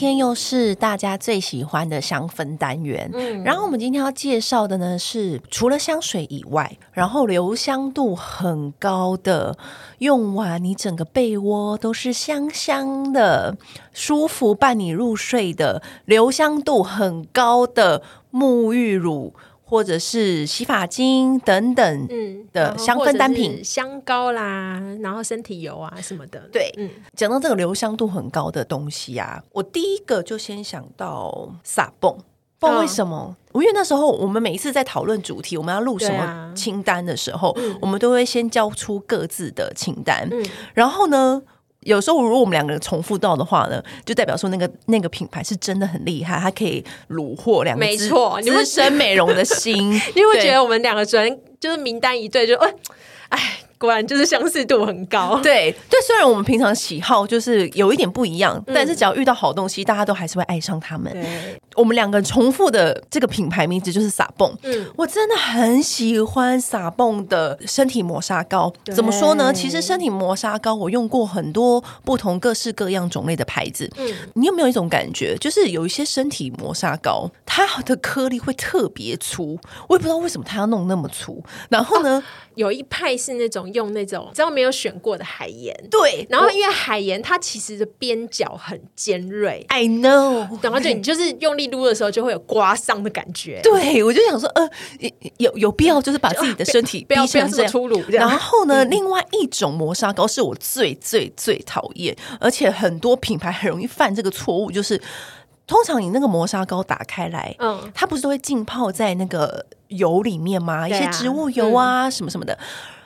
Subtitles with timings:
[0.00, 3.10] 天又是大家最喜欢的香氛单元。
[3.12, 9.58] 嗯，然后我们今天要介绍的呢是除了香水以外，然后留香度很高的，
[9.98, 13.58] 用完你整个被窝都是香香的，
[13.92, 19.34] 舒服伴你入睡的，留香度很高的沐浴乳。
[19.70, 26.40] 或者是洗发精等等，嗯，的香氛单品，香膏啦，然后身体油啊什么的。
[26.52, 32.12] 对，嗯，讲到这个留香度很高的东西啊，我第一个就先想到撒泵，
[32.58, 33.36] 不知道为什么？
[33.52, 41.40] 哦、因为那时候我们每一次在讨论主题，我们要录什么清单的时候，啊嗯、我们都会先交出各自的清单，嗯、然后呢，
[41.80, 52.74] 有时候如果我们两个人重复到的话呢，就代表说那个那个品牌是真的很厉害，它可以虏获两没错，资深美容的心， 你会觉得我们两个人就是名单一对就，就哎，
[53.30, 53.40] 哎。
[53.80, 55.98] 果然就是相似度很高， 对对。
[56.02, 61.10] 虽然我们平常喜好就是有一点不一样，嗯、但是只要遇到好东西，大家都还是会爱上他们。
[61.70, 64.52] 对我们两个重复的这个品牌名字就是撒蹦。
[64.64, 68.72] 嗯，我真的很喜欢撒蹦的身体磨砂膏。
[68.94, 69.52] 怎么说呢？
[69.52, 73.90] 其实身体磨砂膏我用过很多不同各式各样种类的牌子。
[73.96, 81.42] 嗯，你有没有一种感觉，就是有一些身体磨砂膏，它的颗粒会特别粗，我也不知道为什么它要弄那么粗。
[81.68, 82.24] 然后呢，啊、
[82.56, 83.60] 有一派是那种。
[83.70, 94.68] 用那种只要没有选过的海盐，对，然后因为海盐它其实的边角很尖锐，I know，然后就你就是用力撸的时候就会有刮伤的感觉，对，我就想说，呃，
[95.36, 98.02] 有有必要就是把自己的身体逼成这样粗鲁。
[98.08, 105.00] 然后呢，另外一种磨砂膏是我最最最讨厌，而且很多品牌很容易犯这个错误，就是
[105.66, 110.88] 通常你那个磨砂膏打开来，嗯，它不是都会浸泡在那个油里面吗？
[110.88, 112.58] 一些植物油啊，什么什么的。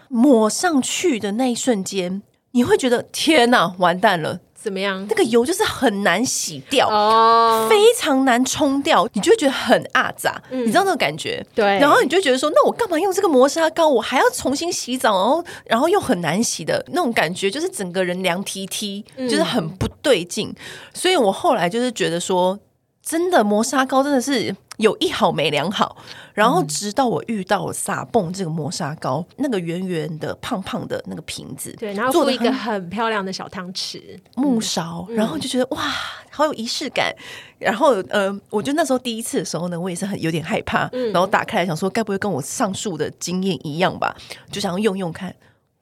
[0.09, 2.23] 抹上去的那一瞬间，
[2.53, 4.39] 你会觉得天哪，完蛋了！
[4.65, 5.07] 怎么样？
[5.11, 11.45] 那个油就是很难洗掉，哦，非常难冲掉，你就会觉得很阿杂，嗯、你知道那种感觉？
[11.55, 11.79] 对。
[11.79, 13.87] 然后你就觉得说，那我干嘛用这个磨砂膏？
[13.87, 15.45] 我还要重新洗澡，然后
[15.75, 20.49] 然后又很难洗的那种感觉，就是整个人凉踢踢，就是很不对劲。
[20.49, 20.57] 嗯、
[20.95, 22.59] 所以我后来就是觉得说，
[23.05, 24.57] 真的磨砂膏真的是。
[24.79, 25.97] 有一好没两好，
[26.33, 35.81] 然后直到我遇到撒泵这个磨砂膏，嗯、那个圆圆的、胖胖的那个瓶子，对，然后做一个很漂亮的小汤匙、木勺，嗯、然后就觉得哇，
[36.29, 37.15] 好有仪式感。
[37.61, 44.17] 然后呃，我觉得那时候第一次的时候呢，我也是很有点害怕，嗯、然后打开来想说，该不会跟我上述的经验一样吧？
[44.51, 45.33] 就想要用用看。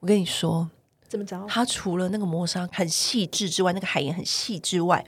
[0.01, 0.69] 我跟你说，
[1.09, 1.43] 怎么着？
[1.49, 5.03] 它除了那个磨砂很细致之外，那个海盐很细之外，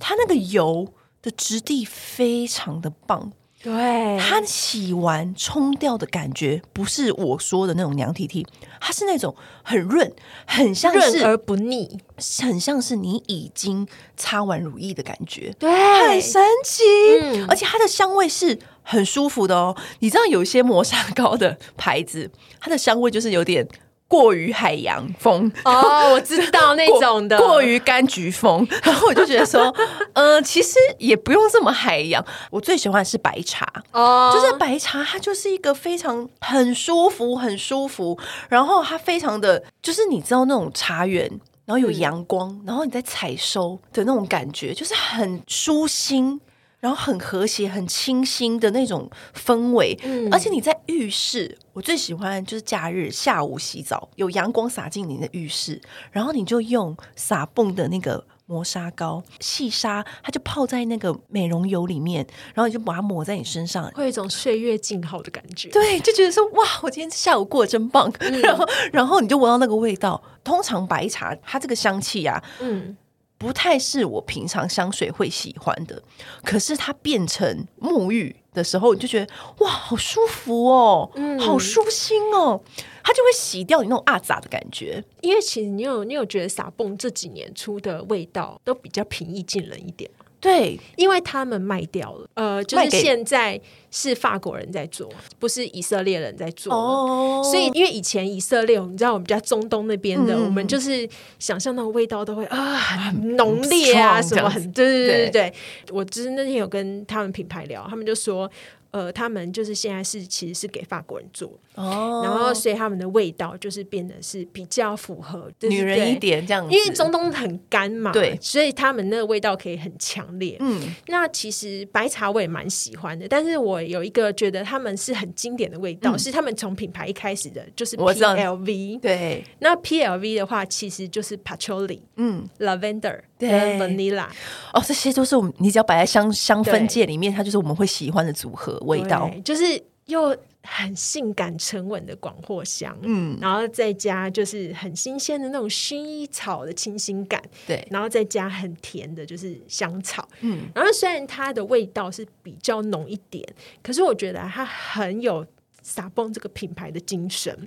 [0.00, 0.92] 它那个油。
[1.22, 3.32] 的质地非常的棒，
[3.62, 8.46] 对，它洗完冲掉的感觉不是我说的那种娘 T T，
[8.80, 10.10] 它是那种很润，
[10.46, 12.00] 很像是润而不腻，
[12.38, 13.86] 很像是你已经
[14.16, 15.70] 擦完乳液的感觉，对，
[16.08, 16.82] 很神奇，
[17.22, 19.76] 嗯、而且它的香味是很舒服的哦。
[19.98, 23.68] 你知道有些磨砂膏的牌子，它的香味就是有点。
[24.10, 25.50] 过于海洋风。
[25.64, 29.72] 哦，我知道那种的，过于柑橘风， 然后我就觉得说，
[30.14, 32.24] 呃，其实也不用这么海洋。
[32.50, 33.64] 我最喜欢的是白茶。
[33.92, 38.18] 哦，就是白茶，它就是一个非常很舒服、很舒服，
[38.48, 41.30] 然后它非常的，就是你知道那种茶园，
[41.64, 46.40] 然后有阳光，嗯、然后你在采收的那种感觉，就是很舒心。
[46.80, 55.80] 然后很和谐、很清新的那种氛围，嗯、而且你在浴室，我最喜欢就是假日下午洗澡，有阳光洒进你的浴室，
[56.10, 65.68] 然后你就用撒泵的那个磨砂膏细沙，它就泡在那个美容油里面，然后你就把它抹在你身上，会有一种岁月静好的感觉。
[65.68, 68.10] 对，就觉得说哇，我今天下午过得真棒。
[68.20, 70.22] 嗯、然后，然后你就闻到那个味道。
[70.42, 72.96] 通常白茶它这个香气啊，嗯。
[73.40, 76.02] 不太是我平常香水会喜欢的，
[76.44, 82.60] 可是它变成沐浴的时候，你就觉得哇，好舒服哦，嗯，好舒心哦，
[83.02, 85.02] 它就会洗掉你那种阿杂的感觉。
[85.22, 90.10] 因为其实你有你有觉得撒蹦这几年出的味道都比较平易近人一点。
[90.38, 93.58] 对，因为他们卖掉了，呃，就是现在
[93.90, 95.08] 是法国人在做，
[95.38, 96.72] 不是以色列人在做。
[96.72, 101.08] 哦，所以因为以前以色列，你知道我们家中东那边的，嗯、我们就是
[101.38, 105.54] 想象那种味道都会啊很浓烈啊，什么很对对对对对。
[105.90, 108.50] 我就是那天有跟他们品牌聊，他们就说。
[108.92, 120.56] 呃，他们就是现在是其实是给法国人做哦，然后所以他们的味道就是变得是比较符合女人一点这样子，因为中东很干嘛，对，所以他们那个味道可以很强烈。
[120.58, 133.20] 嗯，那其实白茶我也蛮喜欢的，但是我有一个觉得他们是很经典的味道，嗯、是他们从品牌一开始的就是 PLV，对，那 PLV 的话其实就是 Patchouli，嗯，Lavender。
[133.38, 134.26] 对，vanilla。
[134.74, 153.46] 哦，这些都是我们，你只要摆在香香氛界里面，它就是我们会喜欢的组合味道，就是又很性感沉稳的广藿香，嗯，然后再加就是很新鲜的那种薰衣草的清新感，对，然后再加很甜的，就是香草，嗯，然后虽然它的味道是比较浓一点，
[153.82, 155.46] 可是我觉得它很有。
[155.82, 157.58] 撒蹦这个品牌的精神，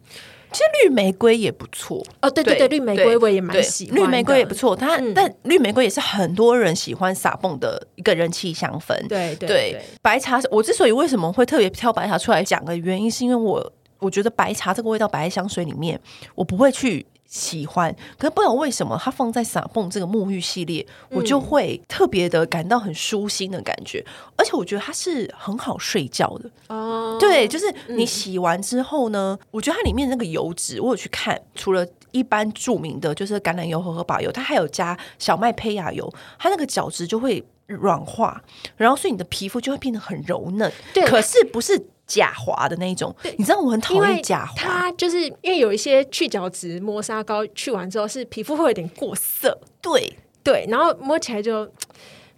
[0.54, 2.30] 其实绿玫瑰也不错哦。
[2.30, 4.76] 对对对，绿玫瑰我也蛮喜欢，绿玫瑰也不错。
[4.76, 8.96] 它、嗯、但绿玫瑰也是很多人喜欢撒蹦的一个人气香氛。
[9.08, 16.00] 对对，对，白茶，我之所以为什么会特别挑白茶出来讲的原因，是因为我我觉得白茶这个味道摆在香水里面，
[16.36, 17.06] 我不会去。
[17.34, 27.18] 喜欢，可是不知道为什么它放在撒蹦这个沐浴系列，嗯、我就会特别的感到很舒心的感觉，而且我觉得它是很好睡觉的哦。
[27.20, 36.08] 对，就是你洗完之后呢，嗯、我觉得它里面那个油脂，我有去看，除了一般著名的就是橄榄油和荷荷巴油，它还有加小麦胚芽油，
[36.38, 38.40] 它那个角质就会软化，
[38.78, 40.72] 然后所以你的皮肤就会变得很柔嫩。
[40.94, 41.88] 对，可是不是。
[42.06, 50.18] 假滑的那一种，你知道我很讨厌假滑，它就是因为有一些去角质磨砂膏去完之后，是皮肤会有点过色，对。
[50.44, 51.66] 对，然后摸起来就，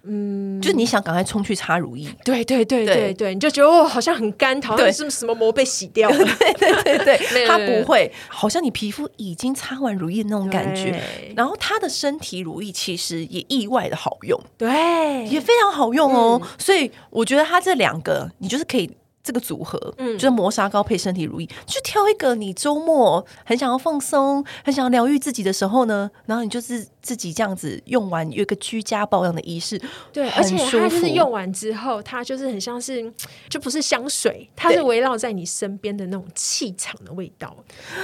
[0.03, 11.01] 嗯，就是你想赶快冲去擦乳液，对对对对对，你就觉得哦，好像很干，好像是什么膜被洗掉了， 对对对 对，它不会，好像你皮肤已经擦完乳液那种感觉，
[11.35, 18.88] 然后它的身体乳液其实也意外的好用，对，也非常好用哦，所以我觉得它这两个，你就是可以。
[19.25, 29.81] 这个组合，嗯，就是磨砂膏配身体乳液，就挑一个你周末很想要放松、很想要疗愈自己的时候呢，然后你就是自己这样子用完，有一个居家保养的仪式，
[30.13, 33.12] 对，而且它就是用完之后，它就是很像是，
[33.50, 37.57] 就不是香水，它是围绕在你身边的那种气场的味道，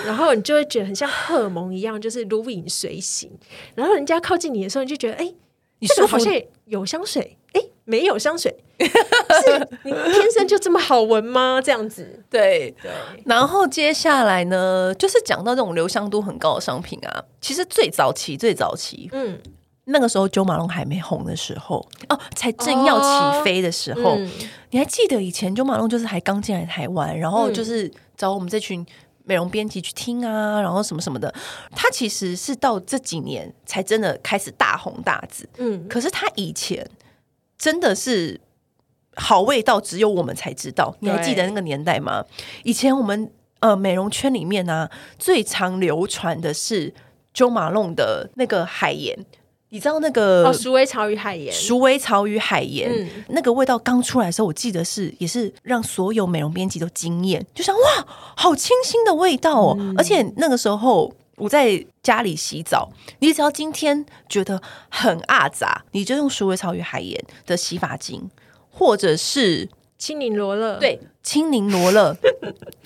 [0.08, 3.30] 然后你就会觉得很像荷尔蒙一样，就是如影随形，
[3.76, 5.32] 然后人家靠近你的时候，你就觉得，哎，
[5.78, 6.34] 你是不是好像
[6.66, 7.38] 有香水？
[7.92, 8.56] 哎，没有香水。
[8.82, 11.62] 是你天生就这么好闻吗？
[11.64, 12.90] 这样子，对对。
[13.26, 17.24] 然后接下来呢，就是讲到这种留香度很高的商品啊。
[17.40, 19.40] 其实最早期、最早期，嗯，
[19.86, 24.32] 那个时候九马龙还没红的时候，哦，才正要起飞的时候，哦嗯、
[24.72, 28.84] 你还记得以前九马龙就是还刚进来台湾，然后就是找我们这群
[29.24, 31.32] 美容编辑去听啊，然后什么什么的。
[31.76, 35.88] 他其实是到这几年才真的开始大红大紫，嗯。
[35.88, 36.88] 可是他以前
[37.62, 38.42] 真的是。
[39.18, 42.24] 好味道只有我们才知道，你还记得那个年代吗？
[42.63, 43.30] 以前我们
[43.60, 46.90] 呃美容圈里面呢、啊，最常流传的是
[47.36, 49.25] Jo Malone 的那个海盐，
[49.68, 59.75] 你知道那个哦，鼠尾草与海盐，鼠尾草与海盐，嗯、那个味道刚出来的时候，我记得是也是让所有美容编辑都惊艳，就像哇，好清新的味道哦！
[59.78, 68.30] 嗯、而且那个时候我在家里洗澡，你只要今天觉得很阿杂，你就用鼠尾草与海盐的洗发精。
[68.70, 69.68] 或者是
[69.98, 72.16] 青柠罗勒，对，青柠罗勒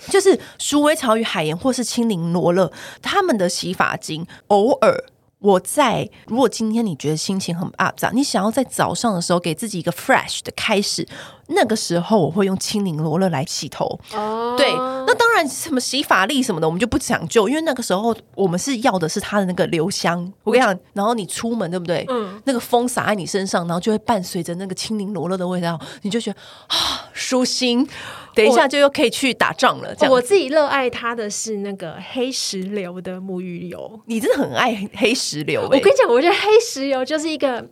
[0.10, 2.72] 就是鼠尾草与海盐，或是青柠罗勒，
[3.02, 5.04] 他们的洗发精偶尔。
[5.46, 11.08] 我在，如果今天你觉得心情很阿杂，你想要在早上的时候给自己一个 fresh 的开始，
[11.50, 13.86] 那个时候我会用青柠罗勒来洗头。
[14.14, 20.20] 哦，对，那当然什么洗发力什么的，我们就不讲究，因为那个时候我们是要的是它的那个留香。
[20.44, 22.04] 我跟你讲，然后你出门对不对？
[22.10, 26.40] 嗯，那个风洒在你身上，然后就会伴随着那个青柠罗勒的味道，你就觉得
[26.70, 27.88] 啊舒心。
[28.36, 29.96] 等一下就又可以去打仗了。
[29.96, 33.98] 这样，我自己热爱它的是那个黑石榴的沐浴油。
[34.08, 35.66] 你真的很爱黑石榴欸。
[35.66, 37.66] 我跟你讲，我觉得黑石榴就是一个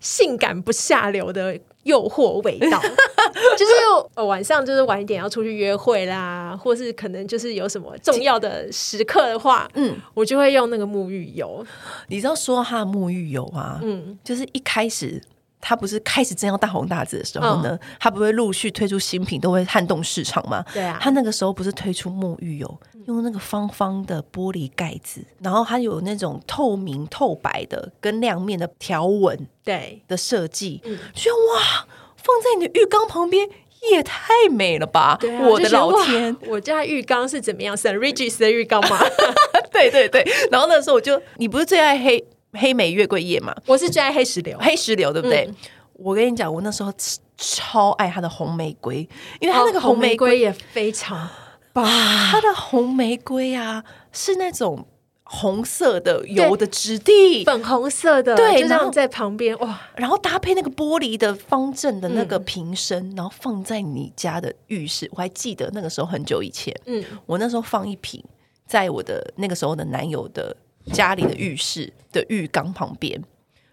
[0.00, 2.78] 性感不下流的诱惑味道。
[3.56, 3.72] 就是
[4.14, 11.64] 呃晚上就是晚一点要出去约会啦，或是可能就是有什么重要的时刻的话，嗯，我就会用那个沐浴油。
[12.08, 15.22] 你知道说它的沐浴油啊，嗯，就是一开始。
[15.62, 20.62] 它不是开始真要大红大紫的时候呢，它、哦、不会陆续推出新品，都会撼动市场吗？
[20.74, 30.78] 对啊，它那个时候不是推出沐浴油，用那个方方的玻璃盖子，然后它有那种透明透白的跟亮面的条纹，对的设计，
[31.14, 33.48] 觉得、嗯、哇，放在你的浴缸旁边
[33.92, 35.18] 也太美了吧！
[35.22, 37.96] 啊、我的老天，我家浴缸是怎么样？St.
[37.98, 38.98] Regis 的浴缸吗？
[39.72, 45.46] 对对对，然后那时候我就，你不是最爱黑黑莓月桂叶嘛，我是最爱黑石榴，黑石榴对不对？
[45.48, 45.54] 嗯、
[45.94, 46.92] 我跟你讲，我那时候
[47.36, 49.08] 超爱它的红玫瑰，
[49.40, 51.28] 因为它那个红玫瑰也非常
[51.72, 51.86] 棒。
[51.86, 54.86] 它的红玫瑰啊，是那种。
[55.34, 65.08] 红色的油的质地，粉红色的，对，就这样在旁边哇，然后搭配那个玻璃的方正的那个瓶身，嗯、然后放在你家的浴室。
[65.12, 68.22] 我还记得那个时候很久以前，嗯，我那时候放一瓶
[68.66, 70.54] 在我的那个时候的男友的
[70.92, 73.22] 家里的浴室的浴缸旁边。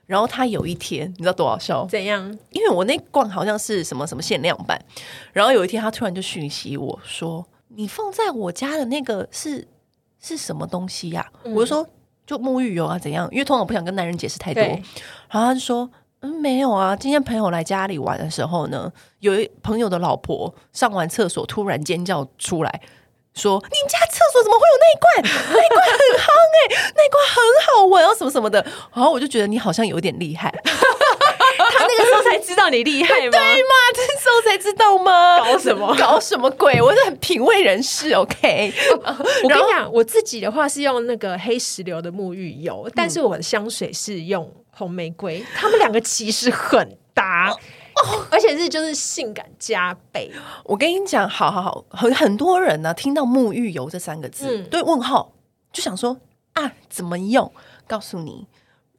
[0.06, 1.86] 然后他有一天，你知道多少笑？
[1.86, 2.26] 怎样？
[2.52, 4.80] 因为我那罐好像是什么什么限量版，
[5.34, 9.68] 然后有一天他突然就讯息我说：“你放在我家的那个是。”
[10.22, 11.46] 是什么东西呀、啊？
[11.46, 11.88] 嗯、我就说
[12.28, 13.26] 就沐浴油啊，怎样？
[13.32, 14.62] 因为通常不想跟男人解释太多。
[14.62, 15.90] 然后他就说
[16.20, 16.94] 嗯，没有啊。
[16.94, 22.82] 今天朋友来家里玩的时候呢，有一朋友的老婆上完厕所突然尖叫出来，
[23.36, 25.44] 说：“你们家厕所怎么会有那一罐？
[25.54, 28.62] 那一罐很夯哎、欸，那一罐很好闻哦，什么什么的。”
[28.94, 30.54] 然后我就觉得你好像有点厉害。
[31.60, 33.32] 他那个时候才知道你厉害吗？
[33.38, 33.76] 对吗？
[33.94, 35.40] 这时候才知道吗？
[35.40, 35.96] 搞什么？
[35.96, 36.82] 搞什么鬼？
[36.82, 38.74] 我是很品味人士，OK。
[39.44, 47.54] 我跟你讲，我自己的话是用那个黑石榴的沐浴油，但是我的香水是用红玫瑰，他们两个其实很搭，
[48.32, 50.32] 而且是就是性感加倍。
[50.64, 55.32] 我跟你讲，好好好，很很多人呢听到沐浴油这三个字，对问号
[55.72, 56.18] 就想说
[56.54, 57.52] 啊，怎么用？
[57.88, 58.48] 告诉你。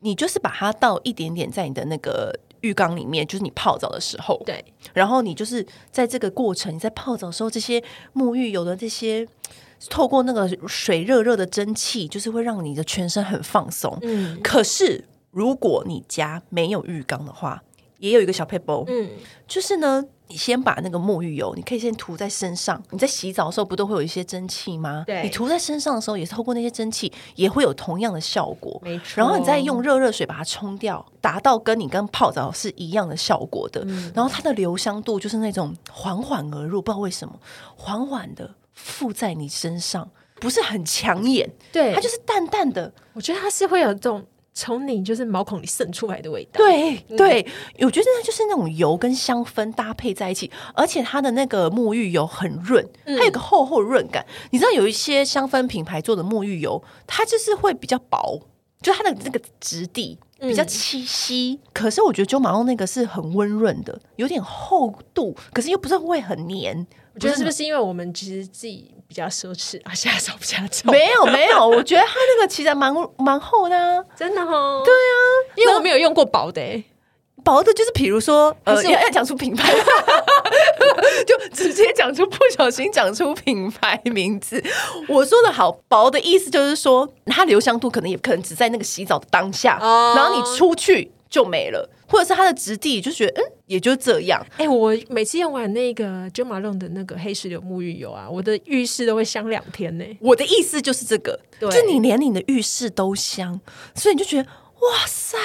[0.03, 4.65] 你就是把它倒一点点在你的那个浴缸里面，就是你泡澡的时候，对。
[4.95, 7.79] 然后你就是在这个过程，你在泡澡的时候，这些
[8.15, 9.29] 沐浴油的这些
[9.91, 13.95] 透过那个水热热的蒸汽，就是会让你的全身很放松。
[14.01, 14.41] 嗯。
[14.43, 17.63] 可是如果你家没有浴缸的话，
[18.01, 19.11] 也有一个小撇步，嗯，
[19.47, 20.05] 就是呢。
[20.33, 22.81] 你先把那个沐浴油，你可以先涂在身上。
[22.91, 25.03] 你在洗澡的时候不都会有一些蒸汽吗？
[25.05, 28.81] 对，你涂在身上的时候，也是透过那些蒸汽，也会有同样的效果。
[28.85, 29.05] 没错。
[29.17, 33.83] 然后你再用热热水把它冲掉，达到跟你跟泡澡是一样的效果的。
[33.89, 34.13] 嗯。
[34.15, 37.35] 然后它的留香度就是那种缓缓而入，不知道为什么，
[37.75, 41.51] 缓缓的附在你身上，不是很抢眼。
[41.73, 42.95] 对，它就是淡淡的。
[43.15, 44.25] 我觉得它是会有这种。
[44.53, 47.47] 从你就是毛孔里渗出来的味道，对对，
[47.79, 54.25] 嗯、我觉得那就是那种油跟香氛搭配在一起，而且它的那个沐浴油很润，它有个厚厚润感。
[54.29, 58.41] 嗯、你知道有一些香氛品牌做的沐浴油，它就是会比较薄，
[58.83, 61.61] 就它的那个质地比较清晰。
[61.63, 66.87] 嗯、可是我觉得九马龙那个是很温润的，有点厚度，可是又不是会很黏。
[67.15, 69.93] 我觉得是不是因为我们其实自己比较奢侈啊？
[69.95, 70.91] 下手比较重？
[70.93, 74.83] 没有没有，我觉得它那个其实蛮蛮厚的，啊， 真的哦。
[74.85, 75.15] 对啊，
[75.57, 76.85] 因为我没有用过薄的，欸，
[77.43, 79.73] 薄的就是比如说，呃，要要讲出品牌，
[81.27, 81.37] 就
[82.11, 84.63] 讲出，不小心讲出品牌名字。
[85.09, 91.89] 我说的好薄的意思就是说，它留香度可能也可能只在那个洗澡的当下，哦，然后你出去就没了。
[92.09, 94.45] 或者是它的质地，就觉得嗯，也就这样。
[94.55, 100.05] 哎、欸，我每次用完那个 Jo Malone 的那个黑石榴沐浴油啊，我的浴室都会香两天呢。
[100.19, 103.61] 我的意思就是这个，对就你连你的浴室都香，
[103.95, 104.49] 所以你就觉得
[104.81, 105.37] 哇塞，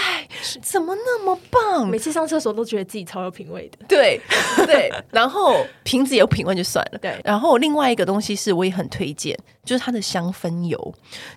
[0.62, 1.88] 怎么那么棒？
[1.88, 3.86] 每次上厕所都觉得自己超有品味的。
[3.88, 4.20] 对
[4.66, 7.00] 对，然后瓶子有品味就算了。
[7.00, 9.38] 对，然后另外一个东西是我也很推荐。
[9.66, 10.78] 就是它的香氛油，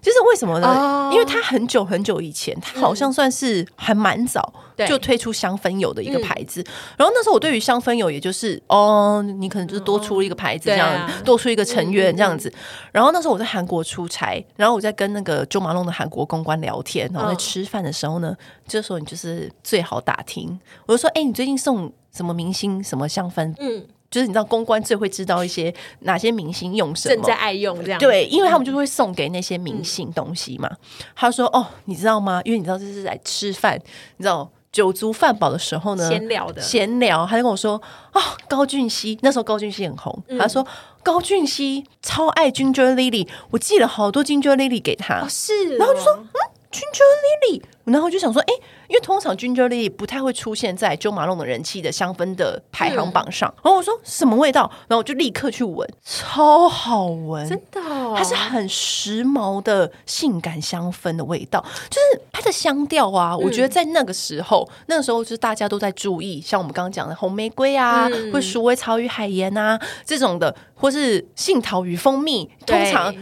[0.02, 1.14] 就是为什么呢？Oh.
[1.14, 4.52] 因为它很久很久以前，它好像算是还蛮早
[4.86, 6.62] 就推出香氛油的一个牌子。
[6.62, 12.48] 对然后那时候我对于香氛油，也就是哦，你可能就是多出一个牌子这样，多出一个成员这样子。
[12.48, 12.54] 嗯、
[12.92, 23.86] 然后那时候我在韩国出差，然后我在跟那个 Jo Malone 的韩国公关聊天，然后在吃饭的时候呢，这时候你就是最好打听，我就说：“哎、欸，你最近送什么明星什么香氛？”嗯。
[24.10, 28.00] 就是你知道公关最会知道一些哪些明星用什么，正在爱用这样。
[28.00, 30.66] 对，因为他们就会送给那些明星东西嘛。
[30.70, 32.40] 嗯、他说：“哦，你知道吗？
[32.46, 33.78] 因为你知道这是来吃饭，
[34.16, 37.80] 你知道酒足饭饱的时候呢，闲聊的闲聊。”他就跟我说
[38.12, 40.22] ：“哦，高俊熙那时候高俊熙很红。
[40.28, 40.66] 嗯”他说
[41.02, 45.20] ：“高俊熙超爱 Ginger Lily，我寄了好多 Ginger Lily 给他。
[45.20, 46.28] 哦”是、哦，然后就说：“嗯
[46.72, 48.54] ，Ginger Lily。”然后我就想说：“哎。”
[48.88, 53.52] 因为通常 Ginger Lily 不太会出现在 Jo Malone 的人气的香氛的排行榜上。
[53.62, 54.62] 然后我说什么味道？
[54.88, 57.80] 然后我就立刻去闻，超好闻，真的，
[58.16, 63.36] 它是很时髦的性感香氛的味道，就是它的香调啊。
[63.36, 72.50] 我觉得在那个时候，那个时候就是大家都在注意，像我们刚刚讲的红玫瑰啊，或鼠尾草与海盐啊这种的，或是杏桃与蜂蜜。
[72.64, 73.14] 通常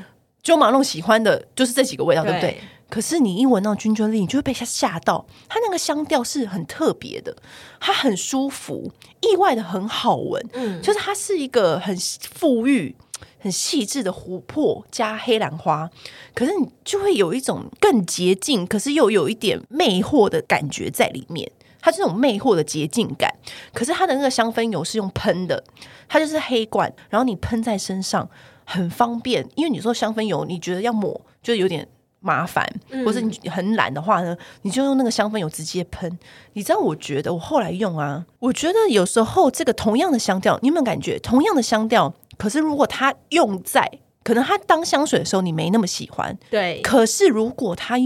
[0.44, 2.60] Jo Malone 喜欢的就是这几个味道，对不对？
[2.88, 5.26] 可是你一闻到 Ginger Lily，你就会被它吓到。
[5.48, 7.36] 它那个香调是很特别的，
[7.80, 10.44] 它很舒服，意外的很好闻。
[10.52, 11.96] 嗯，就是它是一个很
[12.32, 12.94] 富裕，
[13.40, 15.90] 很细致的琥珀加黑兰花，
[16.34, 21.50] 可是你就会有一种更洁净，可是又有一点魅惑的感觉在里面。
[21.80, 23.32] 它这种魅惑的洁净感，
[23.72, 25.62] 可是它的那个香氛油是用喷的，
[26.08, 28.28] 它就是黑罐，然后你喷在身上
[28.64, 31.86] 很方便，因为你说香氛油，你觉得要抹就有点
[32.26, 32.68] 麻烦，
[33.04, 36.18] 或者你很懒的话呢，你就用那个香氛油直接喷。
[36.54, 42.12] 你知道，我觉得我后来用啊，我觉得有时候这个同样的香调，你有没有感觉同样的香调？
[42.36, 43.88] 可是如果它用在
[44.24, 46.80] 可能它当香水的时候，你没那么喜欢，对。
[46.82, 47.96] 可是如果它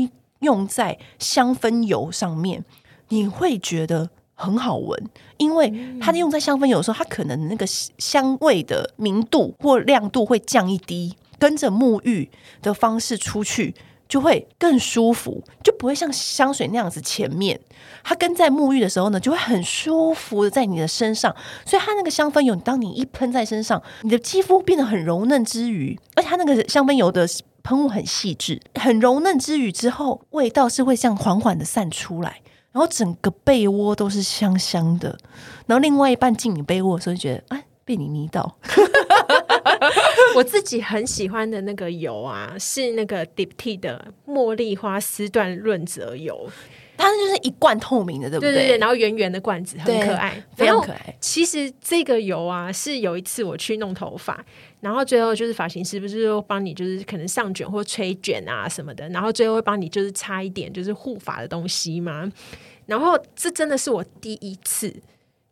[0.41, 2.65] 用在香氛油上面，
[3.09, 5.03] 你会觉得很好闻，
[5.39, 12.31] 因为它用在香氛油的时候，它可能那个香味的明度或亮度会降一低，跟着沐浴
[12.63, 13.75] 的方式出去。
[14.11, 17.59] 就会更舒服，就不会像香水那样子前面，
[18.03, 21.35] 它跟在沐浴的时候呢，就会很舒服的在你的身上。
[21.65, 27.25] 所以它那个香氛油，当你一喷在身上，你的肌肤变得很柔嫩之余，而且它那个香氛油的
[27.63, 32.41] 喷雾很细致，很柔嫩之余之后，味道是会像缓缓的散出来，
[32.73, 35.17] 然后整个被窝都是香香的。
[35.67, 38.57] 然后另外一半进你被窝的时候，就觉得啊，被你迷到。
[40.37, 46.51] 我自己很喜欢的那个油啊，是那个 Diptyque 的茉莉花丝缎润泽油，
[46.97, 48.53] 它就是一罐透明的，对不对？
[48.53, 51.15] 对对对，然后圆圆的罐子，很可爱，非常可爱。
[51.21, 54.45] 其实这个油啊，是有一次我去弄头发，
[54.81, 62.31] 然后最后就是发型师不是说帮你就是可能上卷或吹卷啊什么的，然后最后会帮你就是擦一点就是护发的东西嘛。
[62.87, 64.95] 然后这真的是我第一次，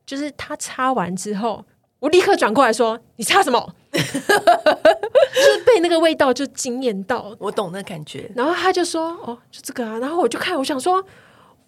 [0.04, 1.64] 就是他擦完之后。
[2.00, 8.30] 我立刻转过来说：“你擦什么？” 就是被那个味道就惊艳到，我懂那感觉。
[8.34, 11.04] 然后他就说：“哦，就这个啊。”然后我就看，我想说。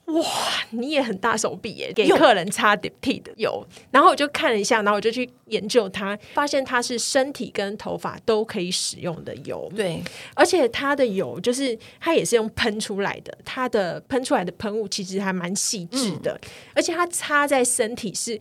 [0.07, 0.25] 哇，
[0.71, 3.65] 你也很大手笔耶，给客人擦 Diptyque 的油。
[3.93, 9.71] 然后我就看了一下，然后我就去研究它，发现它是身体跟头发都可以使用的油。
[9.77, 10.03] 对，
[10.35, 18.37] 而且它的油就是它也是用喷出来的，它的喷出来的喷雾其实还蛮细致的，嗯、而且它擦在身体是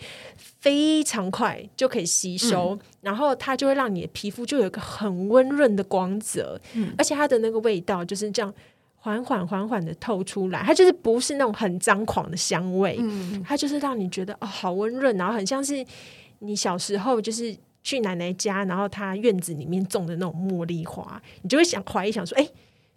[0.60, 8.54] 非常快就可以吸收，嗯、然后它就会让你的皮肤就有一个很温润的光泽，嗯、而且它的那个味道就是这样。
[9.02, 15.86] 缓缓缓缓的透出来，它就是不是那种很张狂的香味，嗯，它就是让你觉得哦，好温润，然后很像是
[16.40, 22.46] 你小时候就是去奶奶家，然后她院子里面种的那种茉莉花，你就会想怀疑想说，哎，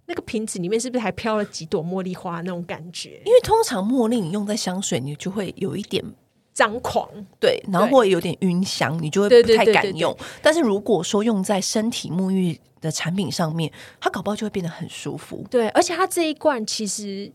[0.06, 3.22] 那个瓶子里面是不是还飘了几朵茉莉花那种感觉？
[3.24, 6.04] 因为通常茉莉你用在香水，你就会有一点
[6.54, 7.08] 张狂，
[7.40, 10.16] 对，然后会有点晕香，你就会不太敢用。
[10.42, 15.44] 但是如果说用在身体沐浴的产品上面，它搞不好就会变得很舒服。
[15.50, 17.32] 对，而且它这一罐其实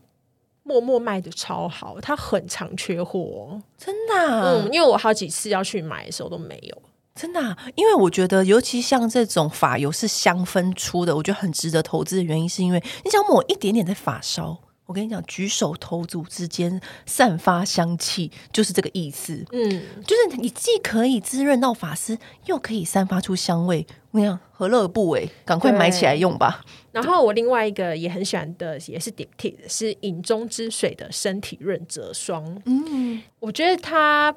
[0.62, 4.42] 默默卖的超好，它很常缺货，真的啊。
[4.44, 6.82] 嗯，因为我好几次要去买的时候都没有，
[7.14, 7.58] 真的啊。
[7.74, 14.56] 因为我觉得，尤其像这种发油是香氛出的，我觉得很值得投资的原因，是因为你只要抹一点点在发梢。
[14.88, 19.44] 我跟你讲，举手投足之间散发香气，就是这个意思。
[19.52, 23.86] 嗯，就是你既可以滋润到发丝，又可以散发出香味。
[24.12, 25.28] 我跟你讲，何乐而不为？
[25.44, 26.64] 赶快买起来用吧。
[26.90, 32.62] 然后我另外一个也很喜欢的，也是 Diptyque 的，是饮中之水的身体润泽霜。
[32.64, 34.34] 嗯，我觉得它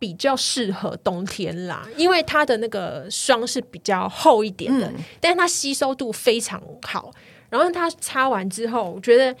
[0.00, 7.12] 比较适合冬天啦，因为它的那个霜是比较厚一点的，嗯、但是它吸收度非常好。
[7.48, 9.32] 然后它擦完之后，我觉得。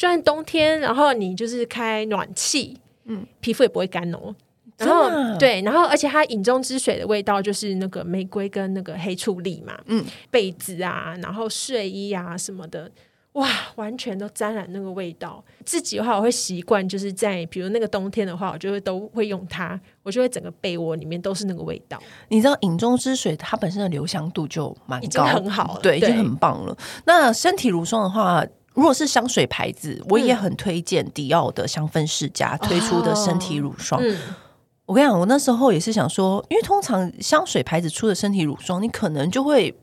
[0.00, 4.34] 就算冬天，然后你就是开暖气，嗯，皮肤也不会干哦。
[4.78, 12.90] 然后、啊、对，然后而且它饮中之水的味道就是那个玫瑰跟那个黑醋栗嘛，嗯，被子啊，然后睡衣啊什么的，
[13.32, 15.44] 哇，完全都沾染那个味道。
[15.66, 22.02] 自己的话，我会习惯就是在比如那个冬天的话，我就会都会用它，我就会整个被窝里面都是那个味道。
[22.28, 26.74] 你知道饮中之水它本身的留香度就蛮高，已经很好了，对，已经很棒了。
[27.04, 28.42] 那身体乳霜的话。
[28.72, 34.00] 如果是香水牌子，我也很推荐迪奥的香氛世家推出的身体乳霜。
[34.00, 34.16] 哦嗯、
[34.86, 39.76] 我跟你讲，我那时候也是想说，因为通常香水牌子出的身体乳霜，你可能就会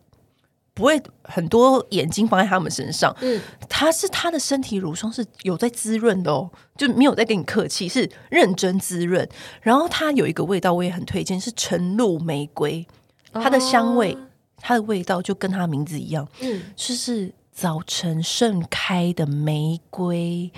[0.74, 3.14] 不会很多眼睛放在他们身上。
[3.20, 9.28] 嗯，它是它的身体乳霜是有在滋润的哦，就没有在跟你客气，是认真滋润。
[9.62, 12.88] 然后它有一个味道，我也很推荐，是晨露玫瑰，
[13.34, 14.20] 它的香味，哦、
[14.62, 17.34] 它的味道就跟它名字一样，嗯，就是。
[17.58, 20.52] 早晨盛开的玫瑰，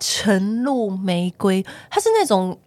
[0.00, 2.58] 晨露玫瑰，它是那种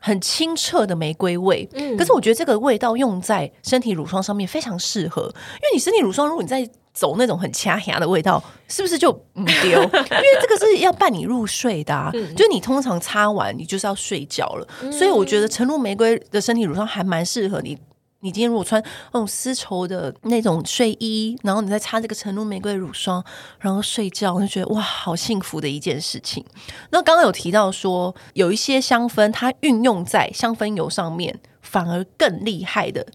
[0.00, 1.68] 很清澈的玫瑰味。
[1.74, 9.78] 嗯，可是我觉得这个味道用在身体乳霜上面非常适合，因为你身体乳霜，如果你在走那种很掐牙的味道，是不是就唔丢？
[9.80, 17.78] 因为这个是要伴你入睡的啊，嗯、就你通常擦完你就是要睡觉了，嗯、所以我觉得晨露玫瑰的身体乳霜还蛮适合你。
[18.26, 23.24] 你今天如果穿那种丝绸的那种睡衣，然后你再擦这个晨露玫瑰乳霜，
[23.60, 26.44] 然后睡觉，我就觉得哇，好幸福的一件事情。
[26.90, 33.06] 那刚刚有提到说，有一些香氛它运用在香氛油上面，反而更厉害的，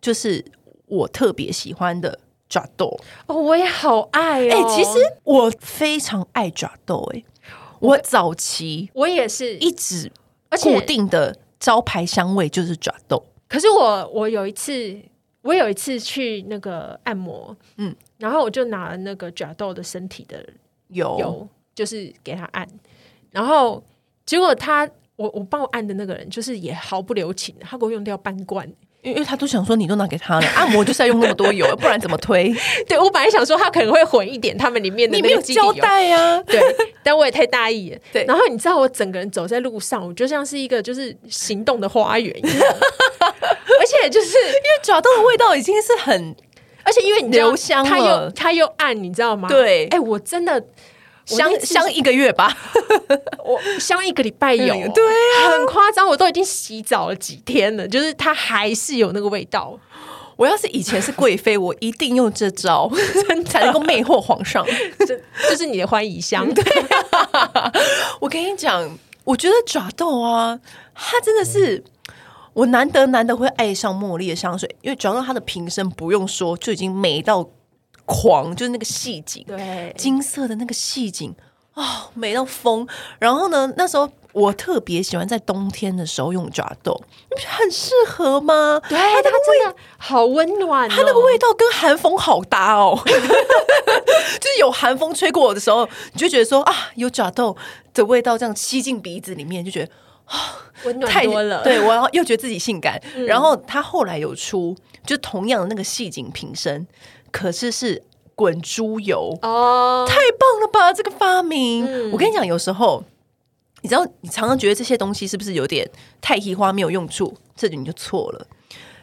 [0.00, 0.44] 就是
[0.86, 4.52] 我特别喜欢的爪豆哦，我也好爱哦。
[4.52, 7.24] 哎，其实我非常爱爪豆，哎，
[7.80, 10.12] 我早期我也是一直
[10.62, 13.24] 固定的招牌香味就是爪豆。
[13.50, 14.96] 可是我我有一次，
[15.42, 20.48] 我有一次去那个按摩，嗯，然后我就拿了那个假豆的身体的
[20.88, 22.64] 油，油就是给他按，
[23.32, 23.82] 然后
[24.24, 28.72] 结果他我我帮我按的那个人就是也毫不留情，他给我用掉半罐。
[29.02, 32.54] 因为他都想说你都拿给他了， 按摩就是要用那么多油，不然怎么推？
[32.86, 36.60] 对，我本来想说他可能会混一点他们里面的那个胶带呀， 对，
[37.02, 37.98] 但我也太大意了。
[38.12, 42.74] 对，然后你知道我整个人走在路上，我就像是一个就是行动的花园一样，
[43.20, 46.36] 而且就是因为爪豆的味道已经是很，
[46.82, 49.48] 而且因为你留香，它又它又暗，你知道吗？
[49.48, 50.62] 对，哎，我真的。
[51.26, 52.56] 香香一个月吧，
[53.44, 59.78] 我香一个礼拜有，对啊，很夸张，我都已经洗澡了几天了，就是它还是有那个味道。
[60.36, 62.90] 我要是以前是贵妃，我一定用这招，
[63.46, 64.64] 才能够魅惑皇上。
[65.06, 66.64] 这这是你的欢宜香，对
[67.32, 67.72] 啊。
[68.20, 70.58] 我跟你讲，我觉得爪豆啊，
[70.94, 71.84] 它真的是
[72.54, 77.48] 我难得难得会爱上茉莉的香水，因为爪豆它的瓶身不用说就已经美到。
[78.10, 81.32] 狂就是那个细景，对，金色的那个细颈，
[81.74, 82.84] 哦，美到疯。
[83.20, 88.82] 然后呢，那时候我特别喜欢在冬天的时候用抓豆，你不觉得很适合吗？
[88.88, 89.32] 对，它真
[89.64, 93.00] 的好温暖哦，它那个味道跟寒风好搭哦。
[93.06, 97.56] 就是有寒风吹过我的时候，你就觉得说啊，有抓豆
[97.94, 99.92] 的味道这样吸进鼻子里面，就觉得
[100.24, 101.62] 啊，温暖多了。
[101.62, 103.00] 对，我又觉得自己性感。
[103.14, 106.86] 嗯、然后他后来有出，就同样的那个细颈瓶身。
[107.30, 108.02] 可是是
[108.34, 110.92] 滚珠油哦，太棒了吧！
[110.92, 113.04] 这个发明，嗯、我跟你讲，有时候
[113.82, 115.88] 你知道，你常常觉得这些东西是不是有点
[116.20, 117.36] 太奇花没有用处？
[117.54, 118.46] 这就你就错了。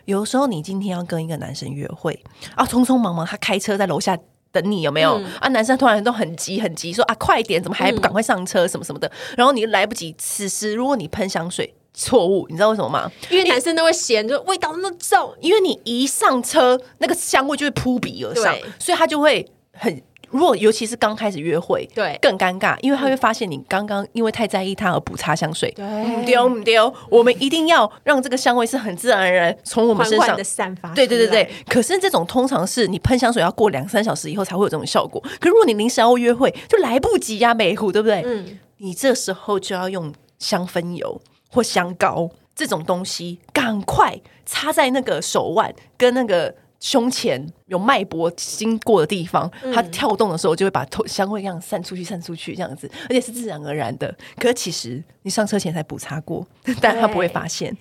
[0.06, 2.24] 有时候你今天要跟一个男生约会
[2.56, 4.18] 啊，匆匆忙忙，他开车在楼下
[4.52, 5.18] 等你，有没有？
[5.20, 8.68] 嗯、啊，男生突然都很急很急，说啊，快点，怎么还不赶快上车？
[8.68, 10.16] 什么什么的，然后你来不及。
[10.18, 11.74] 此时如果你喷香水。
[11.98, 13.12] 错误，你知道为什么吗？
[13.32, 15.34] 因为男生都会嫌，就味道那么重。
[15.42, 20.02] 因为你一上车，那个香味就会扑鼻而上，所以他就会很。
[20.30, 25.72] 如果尤其是刚开始约会，对，更尴尬，因为他会发现你刚刚因为太在意他而补擦香水。
[25.72, 26.94] 对，丢不丢？
[27.10, 30.94] 我们一定要让这个香味是很自然而然从我们身上的散发。
[30.94, 31.50] 对对对对。
[31.70, 35.22] 可是这种通常是你喷香水要过两三小时以后才会有这种效果。
[35.40, 38.22] 可是如果你临时要约会，就来不及呀，美虎，对不对？
[38.26, 38.60] 嗯。
[38.80, 41.22] 你这时候就要用香氛油。
[41.50, 54.16] 或香膏这种东西，赶快插在那个手腕跟那个胸前有脉搏经过的地方，嗯、它跳动的时候就会把头香味这样散出去，散出去这样子，而且是自然而然的。
[54.38, 56.46] 可是其实你上车前才补擦过，
[56.80, 57.76] 但他不会发现。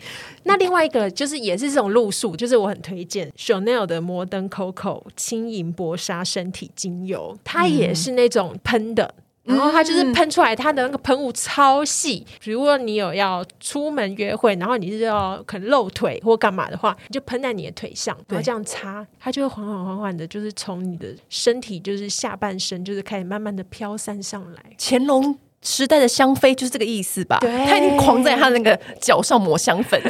[0.44, 9.14] 那另外一个就是也是这种路数，就是我很推荐 Chanel 的摩登 Coco 轻盈薄纱身体精油，它也是那种喷的。
[9.16, 12.26] 嗯然后它就是喷出来，它的那个喷雾超细。
[12.42, 24.62] 如果你有要出门约会，然后你是要可能露腿或干嘛的话，你就喷在你的腿上，然后这样擦，它就会缓缓缓缓的，就是从你的身体，就是下半身，就是开始慢慢的飘散上来。
[24.78, 27.38] 乾隆时代的香妃就是这个意思吧？
[27.40, 30.00] 对，他已经狂在他那个脚上抹香粉，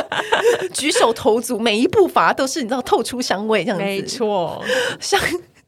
[0.72, 4.62] 举手投足每一步伐都是你知道透出香味这样子，没错，
[5.00, 5.20] 香。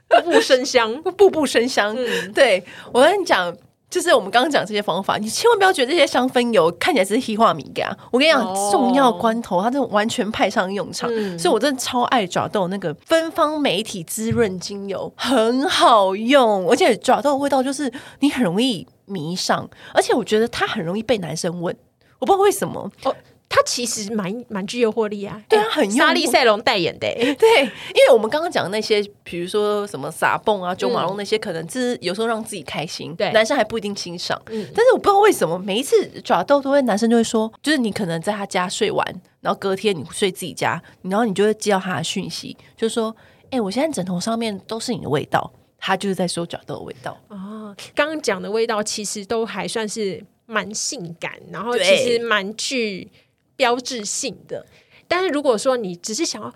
[0.09, 1.95] 步步生香， 步步生香。
[1.97, 3.55] 嗯、对，我跟你讲，
[3.91, 7.97] 就是我们刚刚讲这些方法，你千万不要觉得这些香氛油看起来是黑化米给啊！
[8.11, 11.09] 我跟你讲，哦、重要关头它就完全派上用场。
[11.13, 17.91] 嗯、所以我真的超爱爪豆那个芬芳媒体滋润精油，很好用，而且爪豆的味道就是
[18.21, 21.75] 你很容易迷上，而且我觉得它很容易被男生闻，
[22.19, 22.91] 我不知道为什么。
[23.05, 23.15] 哦
[23.51, 34.41] 它其实蛮蛮具诱惑力啊，对啊，很莎莉赛隆代言的， 对，因为我们刚刚讲的那些，比如说什么撒蹦啊、九马龙那些，可能是有时候让自己开心，对，男生还不一定欣赏。
[34.51, 43.17] 嗯，但是我不知道为什么每一次爪豆都会，男生就会说，就是你可能在他家睡完，然后隔天你睡自己家，然后你就会接到他的讯息，就是说，
[43.51, 47.19] 哎，我现在枕头上面都是你的味道， 他就是在说抓豆的味道。
[47.29, 53.11] 哦，刚刚讲的味道其实都还算是蛮性感，然后其实蛮具。
[53.59, 54.65] 标志性的，
[55.09, 56.55] 但是如果说你只是想要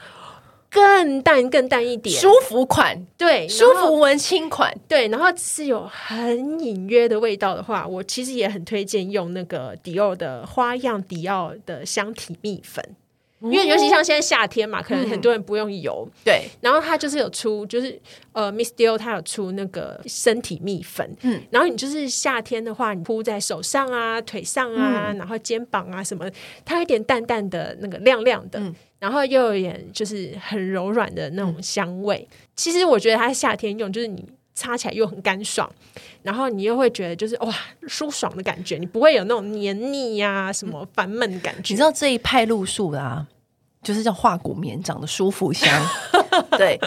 [0.70, 12.96] 更淡、更淡一点，舒服款，对，舒服文青款，对，然后只是有很隐约的味道的话，我其实也很推荐用那个迪奥的花样迪奥的香体蜜粉。
[13.44, 16.06] 因为尤其像现在夏天嘛，可能很多人不用油。
[16.06, 18.00] 嗯、对，然后它就是有出，就是
[18.32, 21.16] 呃，Miss Dior 它有出那个身体蜜粉。
[21.22, 26.30] 嗯，然后你就是夏天的话，你铺在手上啊、腿上啊，嗯、然后肩膀啊什么，
[26.64, 32.28] 它有一点淡淡的那个亮亮的，嗯、然后又有点就是很柔软的那种香味。
[32.30, 34.24] 嗯、其实我觉得它夏天用，就是你。
[34.54, 35.70] 擦起来又很干爽，
[36.22, 37.54] 然后你又会觉得就是哇
[37.86, 41.72] 舒爽的感觉，你不会有那种黏腻呀、啊、什么烦闷的感觉。
[41.72, 43.26] 你知道这一派路数啊，
[43.82, 45.68] 就是叫化骨绵掌的舒服香。
[46.58, 46.78] 对，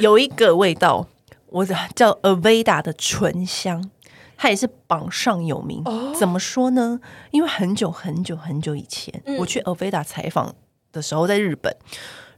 [0.00, 1.06] 有一个味道，
[1.48, 3.90] 我叫 Aveda 的醇香，
[4.36, 5.82] 它也是榜上有名。
[5.84, 6.98] 哦、怎么说呢？
[7.30, 10.54] 因为很久很久很久以前，嗯、我去 Aveda 采访
[10.90, 11.76] 的时候，在日本。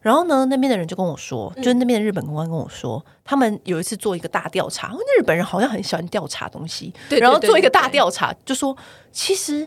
[0.04, 8.76] 然后呢，那边的人就跟我说，就是那边的日本公安跟我说，嗯、他们有一次做一个大调查，那日本人好像很喜欢调查东西，对对对对对，然后做一个大调查，就说
[9.10, 9.66] 其实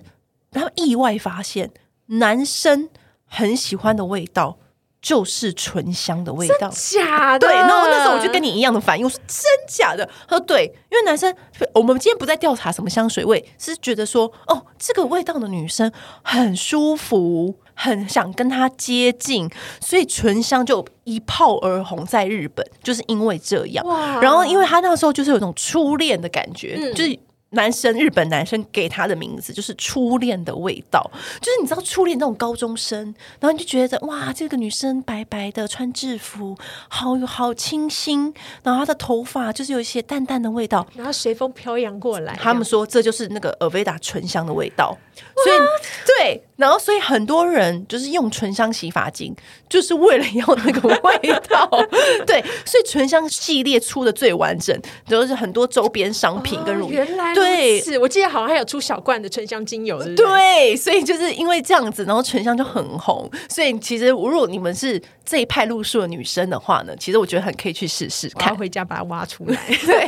[0.51, 1.71] 他们意外发现，
[2.05, 2.87] 男生
[3.25, 4.59] 很喜欢的味道
[5.01, 7.47] 就是醇香的味道，假的？
[7.47, 10.07] 对，然后那时候我就跟你一样的反应，我说真假的？
[10.27, 11.33] 他说对，因为男生，
[11.73, 15.91] 我们今天不在调查什么香水味，是觉得说，哦，这个味道的女生
[16.23, 17.55] 很舒服。
[17.79, 19.47] 很想跟她接近，
[19.79, 23.85] 所以醇香就一炮而红在日本，就是因为这样。
[23.85, 27.19] 哇然后，因为他那时候就是有种初恋的感觉，嗯、就是。
[27.51, 32.99] 男生，日本男生给他的名字就是初恋的味道，就是你知道初恋那种高中生，
[33.39, 36.57] 然后你就觉得哇，这个女生白白的穿制服，
[36.89, 38.33] 好好清新，
[38.63, 42.35] 然后她的头发就是有一些淡淡的味道，然后随风飘扬过来。
[42.35, 45.57] 他们说这就是那个 Aveda 醇香的味道，所以
[46.05, 49.33] 对，然后所以很多人就是用醇香洗发精，
[49.69, 51.69] 就是为了要那个味道。
[52.27, 57.33] 对，所以醇香系列出的最完整，就是很多周边商品跟乳、哦、原来。
[57.33, 60.15] 对，是我记得好像还有出小罐的醇香精油的。
[60.15, 63.29] 对，所以就是因为这样子，然后醇香就很红。
[63.47, 70.07] 所以其实如果你们是这一派路数的女生的话呢，其实我觉得很可以去试试看，回家把它挖出来， 对，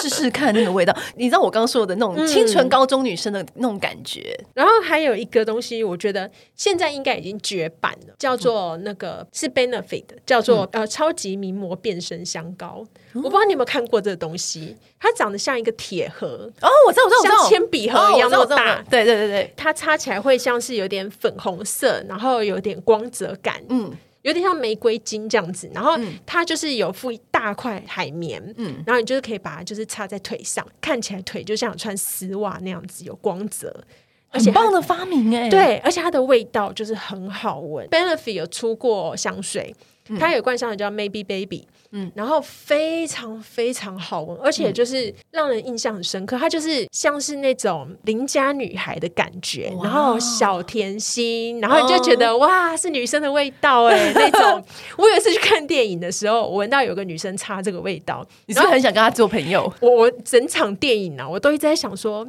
[0.00, 0.94] 试试看那个味道。
[1.16, 4.36] 你知道我刚刚说的那种清纯高中女生的那种感觉。
[4.40, 12.84] 嗯、然后还有一个东西，我觉得现在应该已经绝版了，叫做那个是 Benefit，叫做、嗯、呃超级名模变身香膏。
[13.14, 18.82] 嗯、我不知道你有没有看过这个东西，它长得像一个铁盒哦，我知道，我知道，像铅笔盒一样那么大。
[18.90, 25.70] 对对对对，它擦起来会像是有点粉红色，然后有点光泽感，嗯，有点像玫瑰金这样子。
[25.72, 25.96] 然后
[26.26, 33.84] 它就是有附一大块海绵，嗯，然后你就是可以把它就是擦在腿上，看起来腿就像穿丝袜那样子有光泽，
[34.30, 35.48] 很棒的发明哎。
[35.48, 37.86] 对，而且它的味道就是很好闻。
[37.88, 39.74] Benefit 有出过香水，
[40.18, 41.66] 它有罐香水叫 Maybe Baby。
[41.92, 46.36] 嗯，然后非常非常好闻，而且就是让人印象很深刻。
[46.36, 54.62] 它就是像是那种邻家女孩的感觉，然后小甜心，然后你就觉得、哦、哇，是女生的味道哎，那种。
[54.98, 59.72] 我有一次去看电影的时候，我闻到有个女生擦这个味道，你是不是很想跟她做朋友？
[59.80, 62.26] 我我整场电影啊，我都一直在想说，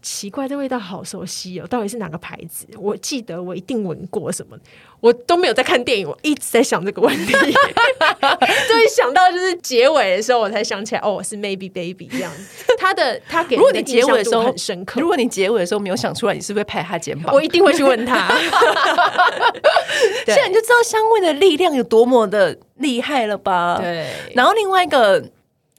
[0.00, 2.64] 奇怪，这味道好熟悉哦，到底是哪个牌子？
[2.78, 4.56] 我记得我一定闻过什么。
[5.00, 12.74] 我都没有在看电影，我一直在想这个问题，所 以想到就是结尾的时候，我才想起来，哦，是 Maybe Baby 这样子。
[12.78, 15.00] 他的他给我的结尾的时候很深刻。
[15.00, 17.34] 如果你结尾的时候没有想出来，你是不是拍他肩膀？
[17.34, 18.28] 我一定会去问他。
[20.26, 23.78] 现在你就知道香味的力量有多么的厉害了吧？
[23.80, 24.06] 对。
[24.34, 25.24] 然后另外一个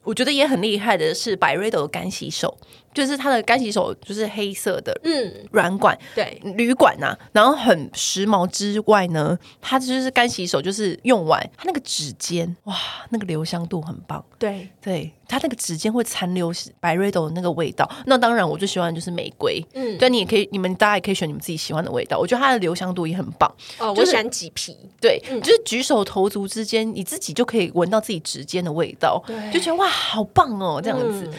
[0.04, 2.56] 我觉得也很厉害的是 Byredo 的干洗手。
[2.92, 12.76] 就是它的干洗手就是黑色的，嗯，软管，对，铝管呐、啊，然后很时髦之外呢，它就是干洗手，就是用完它那个指尖，哇，
[13.10, 17.90] 那个留香度很棒，对，对，它那个指尖会残留 Byredo 的那个味道。
[18.06, 22.18] 那当然，我最喜欢的就是玫瑰，嗯，但，你也可以，你们大家也可以选你们自己喜欢的味道。
[22.18, 31.26] 我觉得它的留香度也很棒，哦，就是、我喜欢麂皮，对，嗯、就是举手投足之间，你自己就可以闻到自己指尖的味道，对，就觉得哇，好棒哦，这样子。
[31.26, 31.34] 嗯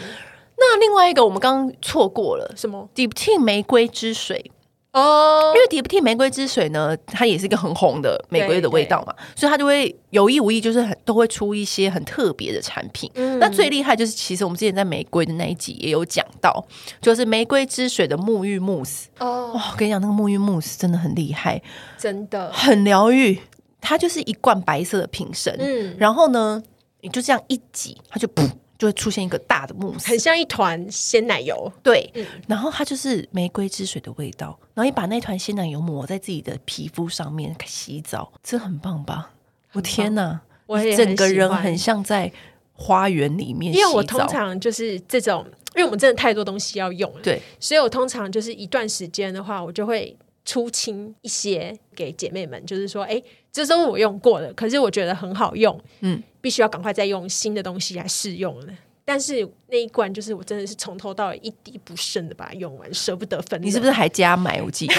[0.66, 4.52] 那另外一个我们刚刚错过了什么？Diptyque 玫瑰之水
[4.94, 13.10] 哦，oh, 因为 Diptyque 玫瑰之水呢，它也是一个很红的玫瑰的味道嘛，所以它就会有意无意就是很都会出一些很特别的产品。
[13.16, 16.64] 嗯、那最厉害就是，其实我们之前在玫瑰的那一集也有讲到，
[17.02, 19.52] 就是玫瑰之水的沐浴慕斯哦。
[19.54, 21.62] 哇，我跟你讲，那个沐浴慕斯真的很厉害，
[21.98, 23.40] 真的很疗愈。
[23.82, 26.62] 它就是一罐白色的瓶身，嗯，然后呢，
[27.02, 28.48] 你就这样一挤，它就噗。
[28.78, 31.72] 就会出现一个大的慕斯，很像一团鲜奶油。
[31.82, 34.58] 对，嗯、然后它就是玫瑰之水的味道。
[34.74, 39.32] 然后你把那团鲜奶油抹在自己的皮肤上面洗澡，这很棒吧？
[39.74, 42.32] 我天哪，我整个人很像在
[42.74, 43.86] 花园里面洗澡。
[43.86, 58.74] 因为我通常就是这种，因为我们真的太多东西要用了，对，所以我通常就是一段时间的话，我就会出清一些给姐妹们，就是说，哎，这都是我用过的，可是我觉得很好用，嗯，必须要赶快再用新的东西来试用了。
[59.06, 63.62] 但是那一罐就是我真的是从头到尾一滴不剩的把它用完，舍不得分。
[63.62, 64.62] 你是不是还加买？
[64.62, 64.96] 我记得，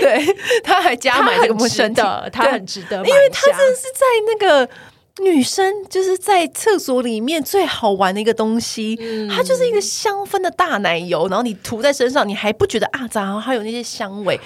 [0.00, 4.68] 对，对，他还加买这个陌生的，他很值得，因为他真的是在那个
[5.22, 14.40] 女生就是在厕所里面最好玩的一个东西，嗯、它就是一个香氛的大奶油，然后你涂在身上，你还不觉得啊然后，还有那些香味，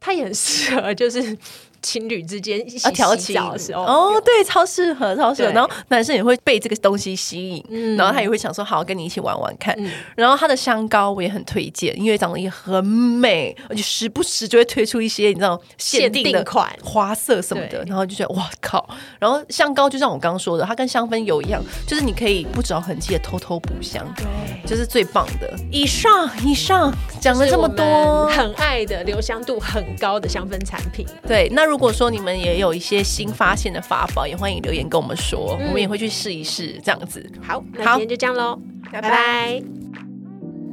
[0.00, 1.38] 它也很适合就是。
[1.84, 5.52] 情侣之间洗洗澡的时候，哦，对，超适合，超适合。
[5.52, 9.74] 然后男生也会被这个东西吸引，嗯、然后他也会想说，好，跟你一起玩玩看。
[9.78, 18.88] 嗯、然后他的香膏我也很推荐，因为长得也很美，而且时不时就会推出一些你知道限定的款、花色什么的，然后就觉得哇靠！
[19.18, 24.24] 然后香膏就像我刚刚说的，它跟香氛油一样，就是你可以不着痕迹的偷偷补香，对，
[24.66, 25.52] 就是最棒的。
[25.70, 36.80] 以上以上讲了这么多，很爱的留香度很高的香氛产品，对，那如如果说你们也有一些新发现的法宝，也欢迎留言跟我们说，嗯、我们也会去试一试。
[36.84, 38.56] 这样子，好，那今天就这样喽，
[38.92, 39.10] 拜拜。
[39.10, 39.62] 拜拜。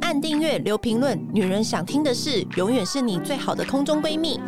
[0.01, 4.39] 按订阅，留评论，女人想听的事，永远是你最好的空中闺蜜。